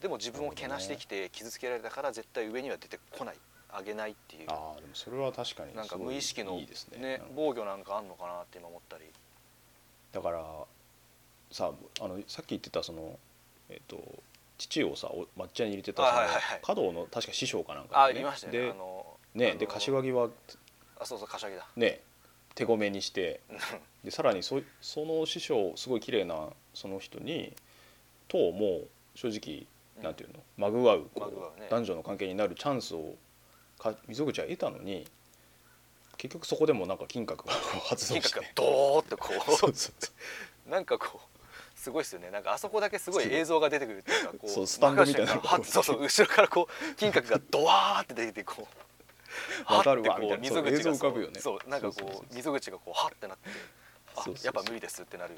[0.01, 3.35] でも自分をけなしてきて傷つけられたから絶対上には出てこない。
[3.69, 4.45] あげないっていう。
[4.47, 7.21] あでもそれは確かになんか無意識のいいですね。
[7.35, 9.03] 防御なんかあんのかなって今思ったり。
[10.13, 10.43] だから
[11.51, 13.19] さあのさっき言ってたその
[13.69, 13.97] えっ、と
[14.57, 16.59] 父をさお抹茶に入れてたそのはいはいはい。
[16.63, 18.21] 華道の確か師匠かなんかあでね。
[18.21, 18.59] いましたよね。
[18.59, 18.65] で
[19.45, 20.29] ねあので柏木は
[20.99, 21.67] あそうそう柏木だ。
[21.75, 22.01] ね
[22.55, 23.57] 手ごめにしてうん。
[24.03, 27.53] でさらにそその師匠すごい綺麗なその人に
[28.27, 29.67] ともう正直
[30.03, 31.67] なんていうのまぐわうこまぐわうね。
[31.67, 33.15] う男女の関係になるチャンスを
[33.79, 35.05] か溝口は得たのに
[36.17, 37.53] 結局そこでもなんか金閣が
[37.89, 38.29] 発動して。
[38.29, 39.91] 金閣がドーってこ そうそうそ
[40.67, 40.69] う。
[40.69, 41.36] なんかこう
[41.87, 42.29] すごいですよね。
[42.31, 45.41] なんかあそこだけすごい映像が出てくるっていうかこうそうスタンドみたいな。
[45.63, 48.67] そうそう後ろからこう金閣がドワーって出てきてこ
[49.69, 50.49] う わかるわみたいな。
[50.49, 51.39] 溝口がそう映像浮かぶよね。
[51.39, 53.49] そうなんかこう溝口がこうはってなって
[54.17, 55.35] あやっぱ無理ですってなる。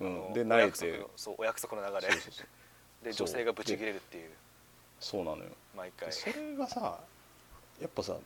[0.00, 0.32] うん。
[0.32, 2.12] で泣いてのそうお約束の流れ。
[2.12, 3.04] そうそうそう。
[3.04, 4.30] で女性がブチ切れるっていう。
[4.98, 5.50] そうなのよ。
[5.76, 6.12] 毎回。
[6.12, 6.98] それがさ
[7.80, 8.20] やっぱさも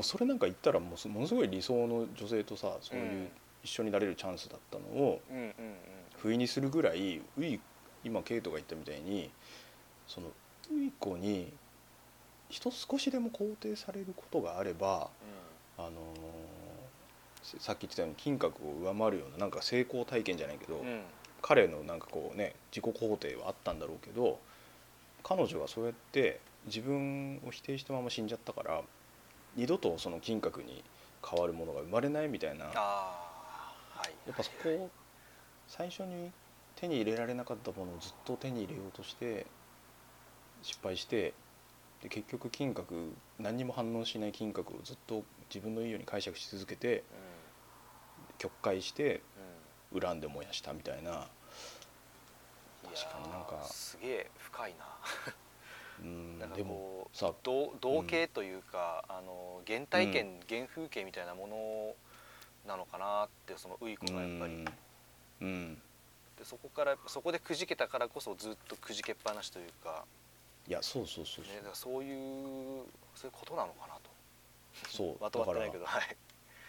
[0.00, 3.32] うそれなんか言ったらもうすものすごい理想の女性とさそういううん。
[3.64, 5.52] 一緒になれるチャンスだったのをうんうんうん
[6.22, 7.60] 不意にするぐらいウイ
[8.04, 9.30] 今ケイトが言ったみたいに
[10.06, 10.28] その
[10.72, 11.52] ウイコに
[12.48, 15.08] 人少しでも肯定されることがあれば
[15.78, 15.92] あのー
[17.58, 21.02] さっき言ってたように金閣を上回るようななんか成功体験じゃないけど、うん。
[21.42, 24.38] 彼のなんかこうね自己肯定はあったんだろうけど
[25.24, 28.80] 彼女はそうやって自分を否定したまま死んじゃったから
[29.56, 30.84] 二度とその金閣に
[31.28, 32.66] 変わるものが生まれないみたいな。
[32.66, 34.32] はい。
[34.32, 34.90] ぱそこを
[35.68, 36.30] 最初に
[36.76, 39.46] 手に入れられなかったものをずっと手に入れようとして
[40.62, 41.34] 失敗して
[42.02, 47.04] で結局金閣何にも反応しない金閣をずっと自分のいいように解釈し続けて
[48.38, 49.52] 曲解してうん。
[50.00, 51.10] 恨んで燃やしたみたいな。
[51.10, 51.28] 確
[53.12, 53.60] かになんか。
[53.62, 54.86] ーすげえ深いな。
[56.02, 61.94] うんなんかでもこうさ同同型というか、あの原体験、原風景みたいなもの
[62.66, 64.64] なのかなってそのウイコがやっぱり、
[65.42, 65.48] うん。
[65.48, 65.82] うん
[66.42, 70.04] でそこからそこでくじけたからこそずっとくじけっぱなしというか,、
[70.66, 74.10] いやそうそうそうね、だからそういうそういうことなのかなと。
[74.88, 76.16] そうそうまとまってないけだどはい。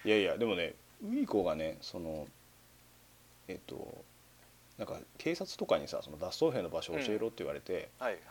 [0.05, 2.27] いやいやでもねウイコがねその
[3.47, 4.03] えっと
[4.77, 8.21] なんか警察とかにさその脱走兵の場所を教えろって言われて、はいはい。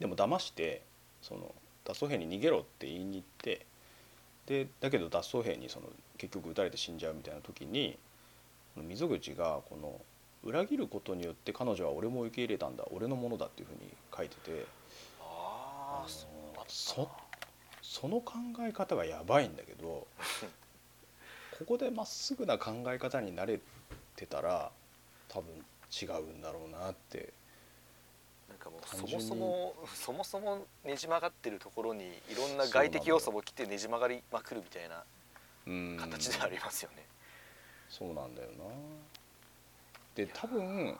[0.00, 0.82] でも騙して
[1.22, 3.66] その脱走兵に逃げろって言いに行って
[4.46, 5.86] でだけど脱走兵にその
[6.18, 7.96] 結局撃たれて死んじゃうみたいな時に
[8.76, 10.00] 溝口がこの
[10.42, 14.66] 裏切ることによって彼女は俺も受け入れたんだ俺のものだっていうふうに書いてて
[15.20, 16.26] あそ
[16.66, 17.08] そ
[17.82, 20.06] その考え方がやばいんだけど
[21.58, 23.60] ここでまっすぐな考え方に慣れ
[24.16, 24.72] てたら
[25.28, 27.32] 多分違うんだろうなって
[28.48, 35.04] なんかもうそもそもそもそもねじ曲がってるところにいろんな外的要素も来てねじ曲がりまくるみたいな
[35.66, 37.06] うん形でありますよね、
[37.96, 38.64] そうなんだよな。
[40.16, 40.96] で多分はい。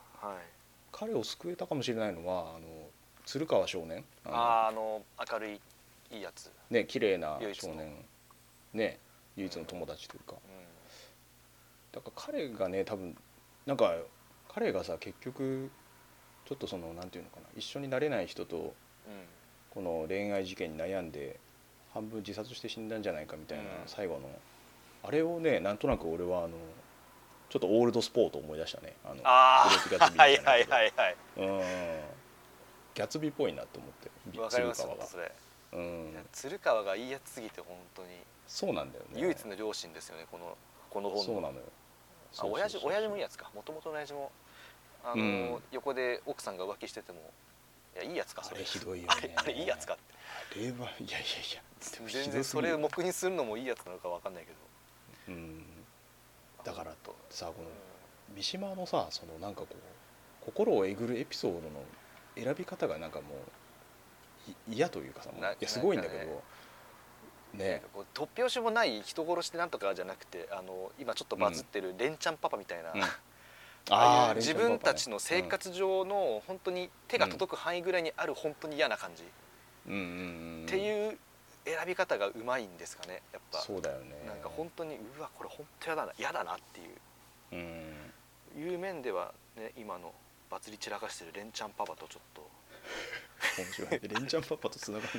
[0.93, 2.69] 彼を救えたかもしれないのはあの
[3.27, 4.05] 鶴川少年。
[4.25, 5.61] あのあの明るい
[6.13, 7.93] いいやつ、ね綺麗な少年。
[8.73, 8.99] ね
[9.37, 10.37] 唯一の友達というか。
[10.37, 13.17] うだから彼がね多分
[13.67, 13.93] なんか
[14.49, 15.71] 彼がさ結局
[16.47, 18.73] ちょっとそのなんていうのかな一緒になれない人と
[19.71, 21.41] この恋愛事件に悩んで
[21.93, 23.69] 半分自殺して死んだんじゃないかみたいなうん。
[23.87, 24.29] 最後の、
[25.03, 26.51] あれをねなんとなく俺はあの
[27.49, 28.95] ちょっとオールドスポートを思い出したね。
[29.05, 31.17] あのあグレートギャツビーあはいはいはいはい。
[31.37, 31.61] うん。
[32.95, 35.33] ギャツビーっぽいなって思ってビわかりますそれ、
[35.73, 36.27] うん。
[36.33, 38.09] 鶴川がいいやつすぎて本当に。
[38.47, 39.21] そうなんだよね。
[39.21, 40.57] 唯一の両親ですよねこの
[40.91, 41.61] この本そうなのよ。
[42.39, 43.51] あ親父親父もいいややつか。
[43.55, 44.33] もともとの親父も
[45.05, 45.63] あの、うん。
[45.71, 47.31] 横で奥さんが浮気してても
[47.95, 48.61] いやいいやつかあそれ。
[48.61, 49.09] れひどいよね。
[49.15, 50.03] あれあれいいやつかって。
[50.59, 51.21] あれはいやいやい
[51.55, 51.63] や
[52.09, 54.57] 全然それを黙認するのもいいやつなのかわかんないけど。
[55.29, 55.74] うん
[57.35, 57.75] さこのうん
[58.37, 59.75] 三島のさそのなんかこう
[60.45, 61.83] 心をえぐるエピソードの
[62.37, 63.25] 選び方がなんかも
[64.49, 66.43] うい嫌というかさもういなやすごいんだけど
[67.55, 67.83] ね。
[67.93, 73.03] こう突拍子もない人殺しでなんとかじゃなくてあの今ちょっとバズってるレンちゃんパパみたいな、うん。
[73.03, 79.25] ああ自分たちの生活上の本当に手が届く範囲ぐらいにある本当に嫌な感じ、
[79.87, 80.07] うんうんうん。
[80.07, 81.19] うんっていう
[81.65, 83.59] 選び方がうまいんですかねやっぱ。
[83.61, 84.25] そうだよね。
[84.27, 86.89] なんか本当にうわこれ本当嫌だな嫌だなっていう
[87.53, 88.13] うん。
[88.57, 90.13] いう面ではね今の
[90.51, 92.49] バツリ散らかしてるレンちゃんパパとちょっと。
[93.59, 95.11] 面白いレンちゃんパパとつながる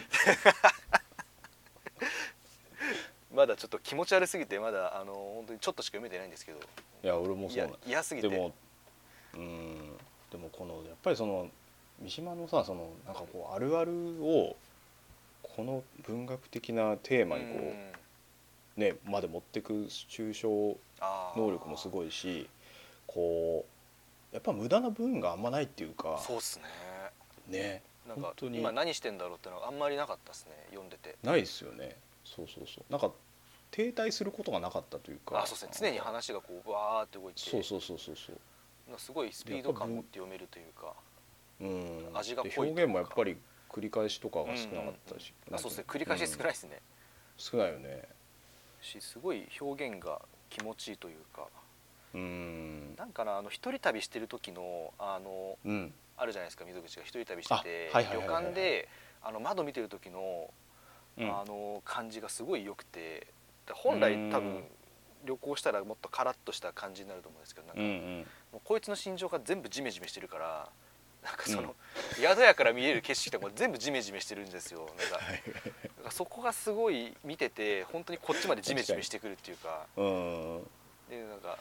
[3.34, 6.60] まだちょっと気持ち悪すぎてまだあの本当にちょっとしか読めてないんですけど。
[6.60, 8.30] いや俺もそうな嫌すぎて。
[8.30, 8.54] でも
[9.36, 9.78] うん。
[10.32, 11.50] でもこのやっぱりその
[12.02, 13.92] 三島のさそのなんかこうあるある
[14.24, 14.56] を
[15.44, 17.68] この文学的なテーマにこうん。
[17.68, 17.72] う
[18.78, 20.78] ねまで持ってく抽象
[21.36, 22.50] 能力もすごいし
[23.08, 23.66] こ
[24.32, 26.66] うやっぱ無駄な部分があんまないっていうかそうっすね。
[27.48, 28.60] ねなんか本当に。
[28.60, 31.16] 今何してんだろうってのがあんまりなかったですね読んでて。
[31.24, 31.96] ないですよね。
[32.26, 32.84] そうそうそう。
[32.92, 33.12] なんか
[33.72, 35.42] 停滞することがなかったというか。
[35.42, 35.90] あそうですね。
[35.90, 37.40] 常に話がこうわーって動いて。
[37.40, 39.00] そうそうそうそうそう。
[39.00, 40.94] すごいスピード感持って読めるというか
[41.62, 42.10] うん。
[42.14, 43.38] 味が濃い表現もやっぱり
[43.70, 45.86] 繰り返しとかが少なかったし、あそうですね。
[45.88, 46.82] 繰り返し少ないい、ですね、
[47.38, 48.04] 少ないよね
[48.86, 51.48] しすごい表現が気持ちいいというか。
[52.14, 52.96] うん。
[52.96, 55.94] なんかなあの一人旅してる時のあのうん。
[56.18, 58.88] あるじゃないですか溝口が一人旅しててあはいはいはい旅館で
[59.22, 60.50] あの窓見てる時の
[61.18, 61.30] うん。
[61.30, 63.28] あの感じがすごい良くて
[63.66, 64.32] だ本来うん。
[64.32, 64.64] 多分
[65.26, 68.20] 旅行したらもっとカラッとした感じになると思うんですけどなんかうんうん。
[68.54, 70.70] もうこいつの心情が全部ジメジメしてるから
[71.26, 71.76] なんかその、
[72.18, 74.88] 宿屋から見える景色とかも全部ジメジメしてるんですよ。
[74.96, 75.26] なんかだか
[76.06, 79.88] らそこがすごい見てて本当にこっちまでジメジメしてくるっていうか。
[79.98, 80.64] うん。
[81.10, 81.58] でなんか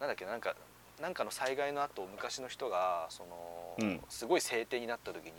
[0.00, 0.54] なんだっけなんか
[1.00, 4.00] なんかの災害の後昔の人がその、うん。
[4.10, 5.32] すごい晴天になった時に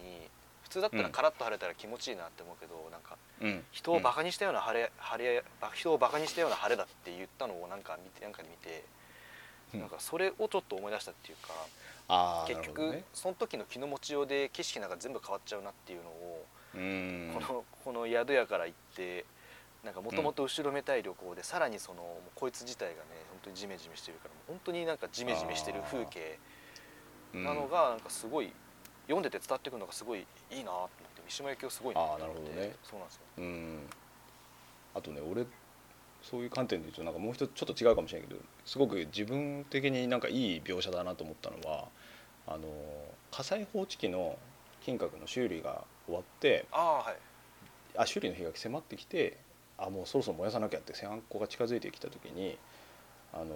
[0.64, 1.12] 普通だったらうん。
[1.12, 3.64] カラッと晴れたら気持ちいいなって思うけどなんかうん。
[3.72, 9.01] 人をバカにしたような晴れ晴れば人をバカにしたような晴れだって言ったのをなんか見てなんかで見て、うん
[9.74, 11.54] なんかそれをちょっと思い出したっていうか
[12.08, 13.04] ああ結局、ね。
[13.14, 17.32] その時の気の持ちようで景色なんか全部変わっちゃうなっていうのを、うん。
[17.34, 19.26] このこの宿屋から行って
[19.84, 26.38] なんかもともと後ろめたい旅行で、さらにそのこいつ自体がね本当にジメジメしてるから本当になんかジメジメしてる風景
[27.34, 28.52] うんなのがなんかすごい
[29.08, 30.20] 読んでて伝わってくるのがすごい
[30.52, 32.76] いいなと思って三島由紀夫すごいなと思ってね。
[32.84, 33.22] そうなんですよ。
[33.38, 33.80] うん。
[34.94, 35.46] あとね俺
[36.24, 41.86] そういう観点で言うとなんかもう一つちょっと違うかもしれないけどすごく自分的になんかいい描写だなと思ったのは
[42.48, 42.68] あの
[43.32, 44.38] 火災報知器の
[44.82, 47.16] 金閣の修理が終わってああはい。
[47.98, 49.38] あ修理の日が迫ってきて
[49.78, 52.58] あもうそろそろ燃やさなきゃって犯行が近づいてきた時に
[53.34, 53.56] あの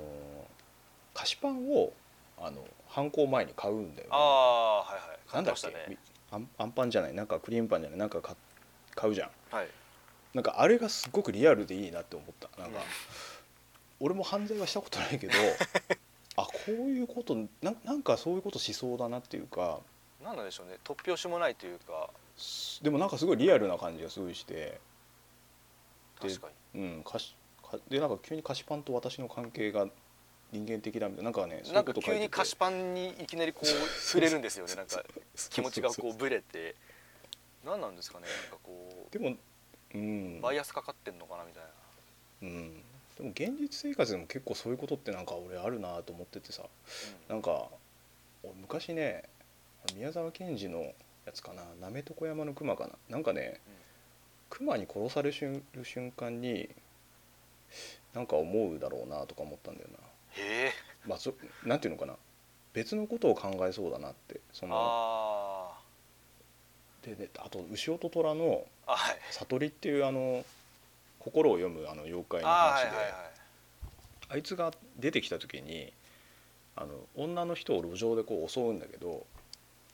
[1.13, 1.93] 菓子パンを
[2.37, 4.09] あの犯行前に買うんだよね。
[4.11, 5.19] ああはいはい。
[5.33, 5.45] なん
[6.31, 8.35] あんあんパンじゃないなんかクリームパンじゃないなんか買
[8.93, 9.29] 買うじゃん。
[9.51, 9.67] はい
[10.35, 12.49] なんかあれがすごくリアルでいいなって思った。
[12.61, 12.83] なんか、うん。
[14.01, 15.33] 俺も犯罪はしたことないけど
[16.35, 19.79] あこういうことななんかそういうことしそうだなっていうか
[20.21, 20.77] なんなんでしょうね。
[20.83, 22.09] 突拍子もないというか。
[22.35, 24.53] すでもなんかすごいリアルな感じがすごいして。
[24.53, 24.79] で
[26.19, 26.81] 確かに。
[26.81, 29.87] うん菓子かでなんか急に菓子パンと私の関係が
[30.51, 34.75] 人間的だみたいななんかねなうんか急に菓子パンにいきなりこう触れるんですよね。
[34.75, 35.01] なんか
[35.49, 36.75] 気持ちがこうブレて。
[37.63, 38.27] 何なんですかね。
[38.27, 39.37] なんかこでも
[39.93, 40.37] うん。
[40.39, 41.69] うバイアスかかってんのかなみたいな。
[42.47, 42.73] うん。
[43.17, 46.63] でも現実生活でも結構そういうことってなんか俺あるなと思っててさ。
[47.29, 47.67] なんか
[48.43, 49.23] 俺昔ね
[49.95, 50.93] 宮沢賢治の
[51.25, 52.93] やつかな「なめとこ山の熊」かな。
[53.09, 53.59] なんかね、
[54.49, 56.69] 熊に殺される瞬間に
[58.13, 59.97] なんか思うだろうなとか思ったんだよな。
[60.31, 60.71] へえ。
[61.05, 62.15] まあそなんていうのかな。
[62.73, 65.64] 別のことを考えそうだなってそのあ
[67.05, 68.65] でであと牛音虎の
[69.31, 70.43] 悟りっていうあの
[71.19, 72.89] 心を読むあの妖怪の話で、
[74.29, 75.91] あいつが出てきた時に
[76.75, 79.25] あの女の人を路上でこう襲うんだけど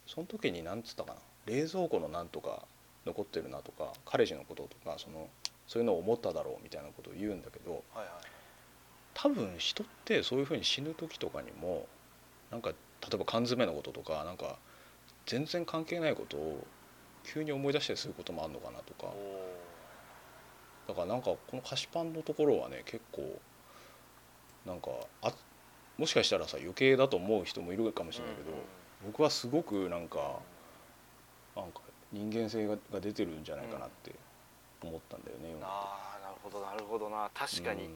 [0.08, 2.64] その時に何つったかな冷蔵庫のなんとか
[3.06, 5.28] 残ってるなとか彼氏のこととかその
[5.68, 8.08] そういうのを思っただろうみたいなことを言うんだけどはいはい。
[9.14, 11.86] 多分人ってそういうふうに死ぬ時とかにも
[12.50, 12.76] なんか例
[13.14, 14.56] えば缶詰のこととかなんか
[15.26, 16.66] 全然関係ないことを
[17.24, 19.08] 急に思い出したりすることもあるのかなとか。
[19.08, 19.52] お
[20.88, 23.40] だからなんかこの菓子パンのところはね結構
[24.66, 24.90] なんか
[25.22, 25.32] あ
[25.98, 28.50] もしかしたらさ余計だと思う人もいるかもしれないけど、
[29.06, 30.40] 僕はすごくなんか
[31.56, 31.82] なんか
[32.12, 34.12] 人間性がが出てるんじゃないかなって
[34.84, 35.68] 思ったんだよね、今。
[35.68, 37.30] ああなるほどなるほどな。
[37.34, 37.92] 確かに、うん。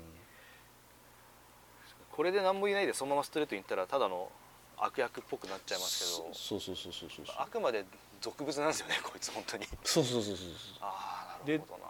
[2.11, 4.31] これで何も言えないでそのままストレートに言ったらただの
[4.77, 6.33] 悪役っぽくなっちゃいますけど。
[6.33, 7.35] そうそうそうそうそうそう。
[7.39, 7.85] あくまで
[8.25, 9.67] 俗物なんですよねこいつ本当に。
[9.83, 10.47] そうそうそうそうそう。
[10.81, 11.89] ああなるほどな。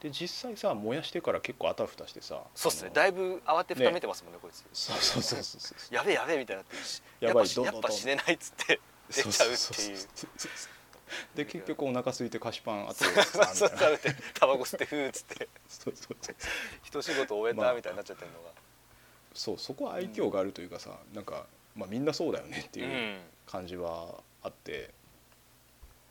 [0.00, 2.90] で実際さ燃やしてから結構あたふたしてさそうっすね。
[2.94, 4.64] だいぶ慌てふためてますもんねこいつ。
[4.72, 5.94] そうそうそうそうそう。
[5.94, 9.98] やべえやべえみたいになってしやばいやっぱ死ねないっつって出ちゃうっていう。
[11.36, 15.48] で結局お腹空いて菓子パンあとそうみそうたいな食べてタバコ吸ってふーっつって。
[15.68, 16.36] そうそうそう
[16.82, 18.50] 一仕事終えまあたみたいになっちゃってるのが、
[19.34, 23.18] そうそこは愛嬌があるというかさなんか、まあ、みんなそうだよねっていううん。
[23.46, 24.90] 感じはあって、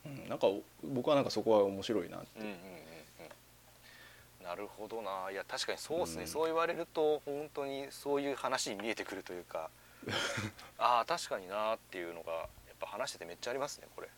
[0.06, 0.48] うん、なんか
[0.84, 4.46] 僕はなんかそこは面白いなって、うんうんうんうん。
[4.46, 5.32] なるほどな。
[5.32, 6.28] いや確かにそうですね、うん。
[6.28, 9.70] そう言われると本当にそういう話に見えてくるというか。
[10.78, 12.48] ああ確かになっていうのがやっ
[12.80, 14.10] ぱ話しててめっちゃありますねこれ。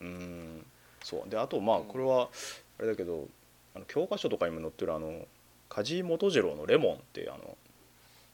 [0.00, 0.66] うん。
[1.02, 1.28] そう。
[1.28, 1.86] であとまあうん。
[1.86, 2.28] これは
[2.78, 3.26] あれだけど、
[3.74, 5.26] あの教科書とかにも載ってるあの
[5.68, 7.56] 梶井元次郎の「レモン」っていうあの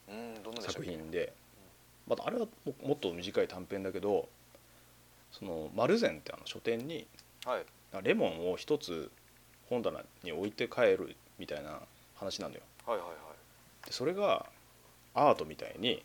[0.09, 1.31] うんどんな作品で、
[2.07, 4.27] またあれはももっと短い短編だけど
[5.31, 7.07] その丸善ってあの書店に
[7.45, 7.65] はい。
[8.03, 9.09] レモンを一つ
[9.67, 11.79] 本棚に置いて帰るみたいな
[12.15, 12.63] 話なんだよ。
[12.85, 13.87] はいはいはい。
[13.87, 14.45] でそれが
[15.15, 16.03] アートみたいに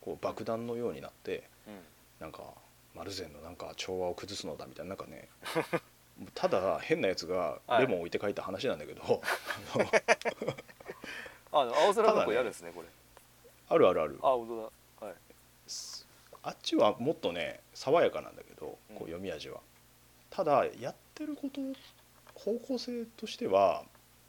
[0.00, 1.74] こう爆弾のようになってうん。
[2.20, 2.42] なんか
[2.94, 5.28] 丸善のなんか調和を崩すのだみたいななんかね
[6.34, 9.02] ただ変なやつがレモンを置いて書いた話なんだけど、
[11.52, 12.88] あの青空文ただね庫やるんですねこれ。
[13.68, 14.18] あるあるある。
[14.22, 14.56] あ本当
[15.00, 15.06] だ。
[15.06, 15.14] はい
[16.46, 18.96] あっちはもっとね爽やかなんだけどうん。
[18.96, 19.60] こう読み味は、
[20.30, 21.60] ただやってること
[22.34, 23.82] 方向性としては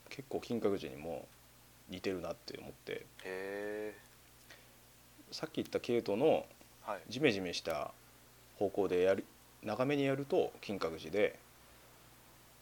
[0.09, 1.27] 結構金閣寺にも
[1.89, 2.93] 似てるなって思って。
[2.93, 3.93] へえ
[5.31, 6.45] さっき言ったケイトの
[6.83, 7.01] はい。
[7.09, 7.91] ジメジメした
[8.57, 9.25] 方向でやる
[9.63, 11.37] 長めにやると金閣寺で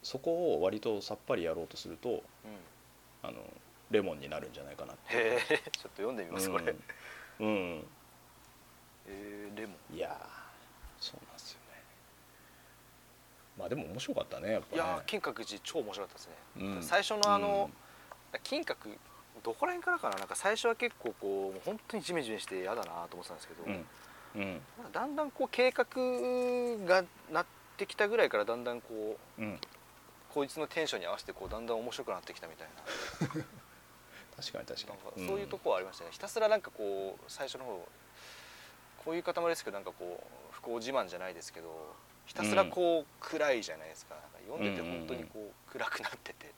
[0.01, 2.19] そこを割とさっぱりやろうとするとうん。
[3.21, 3.35] あの
[3.91, 5.37] レモンになるんじゃないかなって。
[5.47, 6.73] ちょっと読んでみますこれ、
[7.39, 7.87] うん、うん
[9.07, 10.13] えー、レモンいやー
[10.99, 11.83] そうなんですよね。
[13.57, 14.75] まあでも面白かったねやっぱね。
[14.75, 16.83] いやー金閣寺超面白かったですね、うん。
[16.83, 17.69] 最初のあの、
[18.43, 18.75] 金閣
[19.43, 20.17] どこら辺からかな？
[20.17, 23.85] なんか最初は結構こうもう本当にジメジメして嫌だなと思ってたんですけど、うん。
[24.35, 24.61] うん。
[24.91, 25.85] だんだんこう計画
[26.85, 27.45] がなっ
[27.77, 29.59] てきたぐらいからだんだんこううん。
[30.33, 33.27] こいつのテンションに合わせてこうだんだん面白くなってきたみたいな。
[34.35, 35.27] 確かに確かに。
[35.27, 37.87] そういうとこはありましたね、ひたすらなんかこう最初の方
[39.05, 41.93] こういう塊ですけどなんかこう不幸自慢じゃないですけど
[42.25, 44.15] ひたすらこう暗いじゃないですか。
[44.15, 46.51] なんか読んでて本当にこう暗くなってて、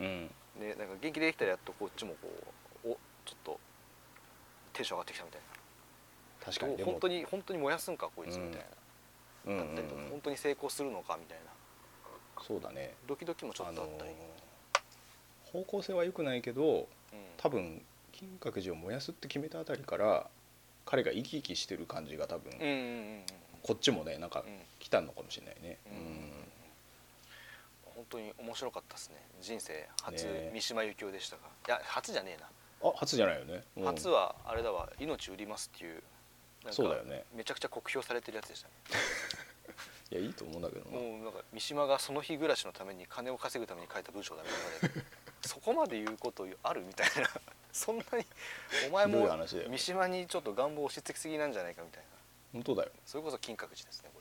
[0.00, 2.28] うんでなんか元気できたらやっとこっちもこ
[2.84, 3.58] うおちょっと
[4.72, 6.46] テンション上がってきたみたいな。
[6.46, 6.82] 確かに。
[6.84, 8.66] 本当に本当に燃やすんかこいつみたい
[9.46, 9.58] な、うん。
[9.58, 11.44] だったりとかうんうん本当に成功するのかみたいな。
[12.40, 12.94] そうだね。
[13.08, 14.10] ドキドキもちょっとあったり、
[15.50, 16.86] 方向性は良くないけどうん。
[17.36, 17.82] 多分
[18.12, 20.30] 金閣寺を燃やすって決めたあたりから
[20.84, 22.76] 彼が生き生きしてる感じが多分、うんうんうん。
[22.76, 22.80] う
[23.20, 23.24] ん
[23.64, 24.60] こっちもねなんかうん。
[24.78, 25.78] 来たのかもしれないね。
[25.86, 25.94] うん。
[27.94, 29.16] 本当に面白かったですね。
[29.40, 31.42] 人生初ね三島由紀夫でしたが。
[31.66, 32.46] いや初じゃねえな。
[32.86, 33.84] あ初じゃないよね、うん。
[33.86, 36.02] 初はあれだわ命売りますっていう
[36.70, 37.24] そうだよね。
[37.34, 38.74] めちゃくちゃ酷評されてるやつでしたね。
[40.12, 40.98] いやいいと思うんだけどな。
[40.98, 44.48] もうなんか三島がその日暮らしのために金を稼ぐために書いた文章だみ
[44.80, 45.02] たいな
[45.40, 47.30] そこまで言うことあるみたいな
[47.74, 48.24] そんなに
[48.88, 49.28] お前も
[49.68, 52.08] 三島にちょっと願望を押し付けすぎなんじゃないかみたいな。
[52.52, 52.90] 本当だよ。
[53.04, 54.20] それこそ金閣寺ですねこ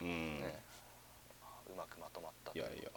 [0.00, 0.62] うん、れね。
[1.70, 2.90] うまくまとまったいやいや。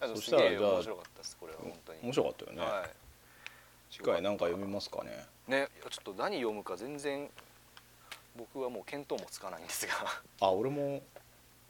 [0.14, 1.98] そしたらじゃあ面白かったですこれは本当に。
[2.02, 2.90] 面白かったよね、はい。
[3.90, 5.26] 次回なんか読みますかね。
[5.48, 7.28] ねちょっと何読むか全然
[8.36, 9.94] 僕はもう見当もつかないんですが。
[10.40, 11.02] あ俺も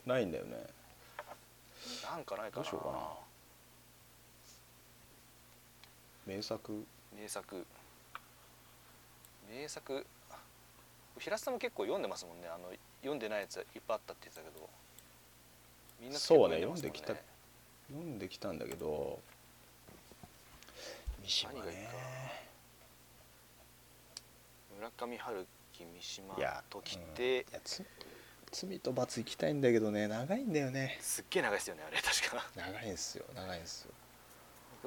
[0.04, 0.66] ないんだよね。
[2.04, 2.62] なんかないかな。
[2.64, 3.26] どうしようかな
[6.26, 6.84] 名作？
[7.16, 7.66] 名作。
[9.48, 10.06] 名作。
[11.18, 12.48] 平須さんも結構読んでますもんね。
[12.48, 14.68] あの読んでないやついっぱいあったって言ってたけど。
[16.00, 17.14] みんなそうね読んできた
[17.88, 19.18] 読んできたんだけど。
[21.22, 21.88] 三島ね。
[24.76, 26.34] 村上春樹三島
[26.68, 27.82] 時うんって、いやつ
[28.52, 30.06] 罪と罰行きたいんだけどね。
[30.06, 30.98] 長いんだよね。
[31.00, 32.02] すっげえ長いですよねあれ。
[32.02, 32.44] 確か。
[32.54, 33.92] 長いんすよ長いんすよ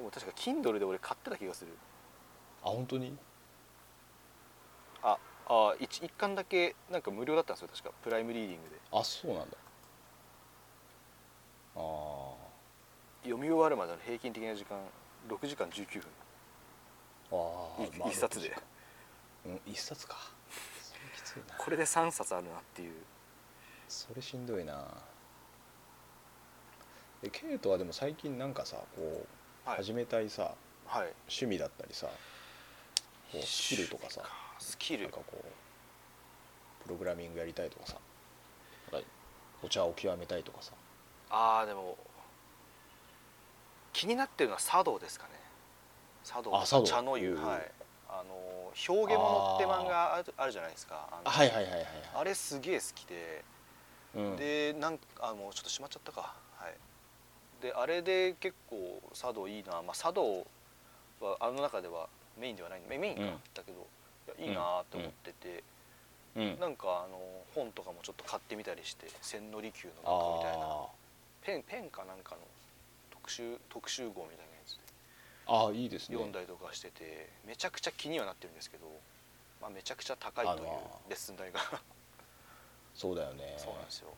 [0.00, 1.72] でも確か Kindle で俺買ってた気がする。
[2.62, 3.16] あ本当に？
[5.02, 7.90] ああ一一巻だけなんか無料だったんですよ確か。
[8.02, 8.76] プライムリーディングで。
[8.92, 9.56] あそうなんだ。
[11.76, 12.32] あ
[13.22, 14.78] 読み終わるまでの平均的な時間
[15.28, 16.02] 6時間19分。
[17.30, 18.56] ーあーいまあ一冊で。
[19.46, 20.16] うん一冊か。
[21.14, 21.56] きついな。
[21.58, 22.94] これで3冊あるなっていう。
[23.88, 24.86] それしんどいな。
[27.22, 29.26] でケイトはでも最近なんかさこうはい
[29.64, 30.54] 始めたいさ、
[30.86, 31.12] はい。
[31.28, 32.06] 趣味だったりさ
[33.32, 34.22] こうスキルとかさ
[34.58, 35.02] スキル。
[35.04, 37.96] なんかこうプログラミングやりたいとかさ
[38.92, 39.06] なんか
[39.62, 40.72] お茶を極めたいとかさ。
[41.30, 41.96] ああでも
[43.92, 45.32] 気になってるのは茶道ですかね。
[46.24, 46.84] 茶道あ茶道。
[46.84, 47.34] 茶の湯。
[47.34, 47.70] うんはい。
[48.12, 48.34] あの
[48.88, 51.08] 表現物って漫画あるあるじゃないですか。
[51.24, 53.44] あはいはいはいはいあれすげえ好きで、
[54.16, 56.34] うん、でなんかあもうちょっとしまっちゃったか。
[56.56, 56.74] はい
[57.60, 59.82] であれで結構茶道いいな。
[59.82, 60.46] まあ茶道
[61.20, 62.80] はあの中ではメインではない。
[62.88, 63.86] メメインか、うんだけど
[64.38, 65.62] いやいいなと思ってて、
[66.36, 67.18] うん、なんかあの
[67.54, 70.66] 本とかもちょっと買ってみたりして千利休のなんかみたいな。
[70.66, 70.86] あ
[71.42, 72.40] ペンペンかなんかの
[73.10, 74.80] 特集特集号みたいなやつで。
[75.46, 76.16] ーあーいいですね。
[76.16, 78.86] 読んだりとかしててめちゃくちゃ気にはなってるんですけど、
[79.60, 80.70] まあ、めちゃくちゃ高いという
[81.08, 81.60] レッスン代が。
[82.94, 83.54] そうだよね。
[83.56, 84.08] そうなんですよ。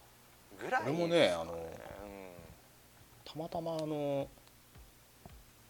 [0.61, 1.55] ぐらい俺もねあの
[3.33, 4.29] たまたまあの、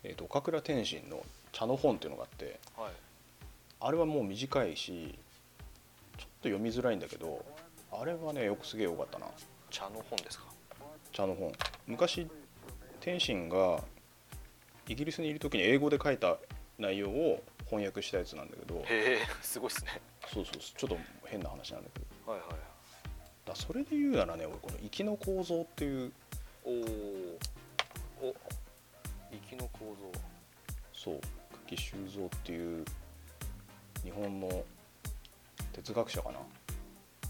[0.02, 1.22] えー、と岡倉天心の
[1.52, 2.92] 茶の本っていうのがあってうんはい。
[3.80, 5.18] あれはもう短いし
[6.16, 7.44] ちょっと読みづらいんだけど
[7.92, 9.26] あれはねよくすげえよかったな。
[9.70, 10.44] 茶の本ですか？
[11.12, 11.52] 茶の本。
[11.86, 12.26] 昔
[13.00, 13.80] 天心が
[14.88, 16.36] イギリスにいる時に英語で書いた
[16.78, 20.00] 内容を翻訳したやつなんだけどへえすごいっすね。
[20.32, 20.96] そうそうちょっと
[21.26, 22.32] 変な話なんだけど。
[22.32, 22.48] はいはい
[23.44, 26.12] だそれで言うならね俺この「粋の構造」っていう
[31.72, 32.84] 久喜修造っていう
[34.04, 34.62] 日本の
[35.72, 36.38] 哲学者かな。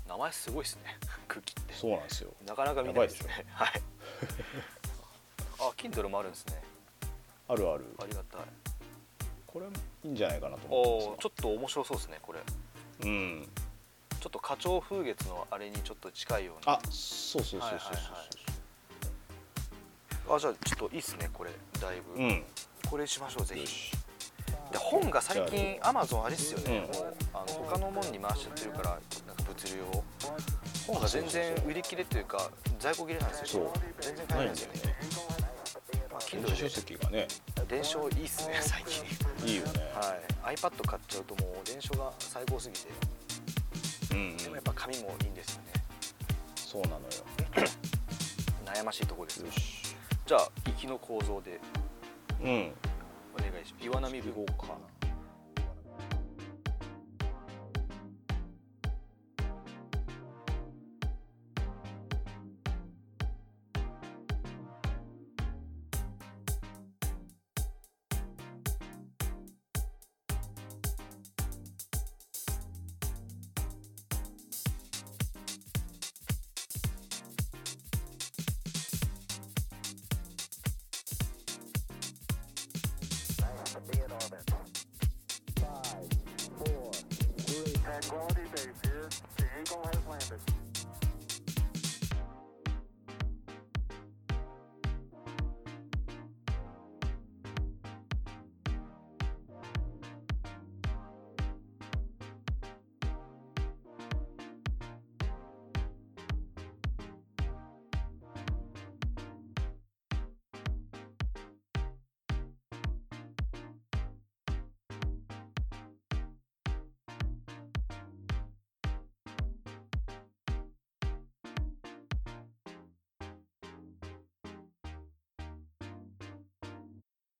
[0.08, 0.98] 名前すごいっすね。
[1.28, 1.74] 空気って。
[1.74, 2.32] そうなんですよ。
[2.44, 3.46] なかなか見ないですね。
[3.54, 3.82] はい。
[5.60, 6.62] あ Kindle もあるんですね。
[7.48, 7.84] あるある。
[8.00, 8.40] ありがたい。
[9.46, 9.70] これい
[10.08, 12.40] いんじゃないかなとお思っちょっと面白そうですねこれ。
[13.02, 13.48] うん。
[14.20, 16.72] ちょっと花鳥風月のあれにちょっと近いような。
[16.72, 18.42] あそうそうそうそうそうはいはい
[20.30, 21.50] あじゃあちょっといいっすねこれ。
[21.80, 22.44] だいぶ、うん。
[22.88, 24.01] これしましょうぜひ
[24.72, 27.38] で本が最近アマゾンあれっすよね、うん。
[27.38, 30.04] あの他のもんに回しちゃってるからなんか物流を。
[30.86, 32.50] 本が全然売り切れというか
[32.80, 33.70] 在庫切れなんですよ。
[34.00, 34.96] 全然買えなないいんですよね。
[36.10, 36.20] まあ
[36.56, 37.28] 書籍がね。
[37.54, 39.04] で電書いいっすね最近。
[39.46, 39.92] いいよね、
[40.42, 40.56] はい。
[40.56, 42.88] iPad 買っちゃうともう電書が最高すぎて。
[44.12, 44.36] うんうん。
[44.38, 45.72] でもやっぱ紙もいいんですよね。
[46.56, 47.00] そうなのよ。
[48.64, 49.46] 悩ましいところですよ。
[49.46, 49.96] よし。
[50.26, 51.60] じゃあ行きの構造で。
[52.42, 52.72] うん
[53.62, 54.91] お願いします岩波部行
[87.82, 88.41] こ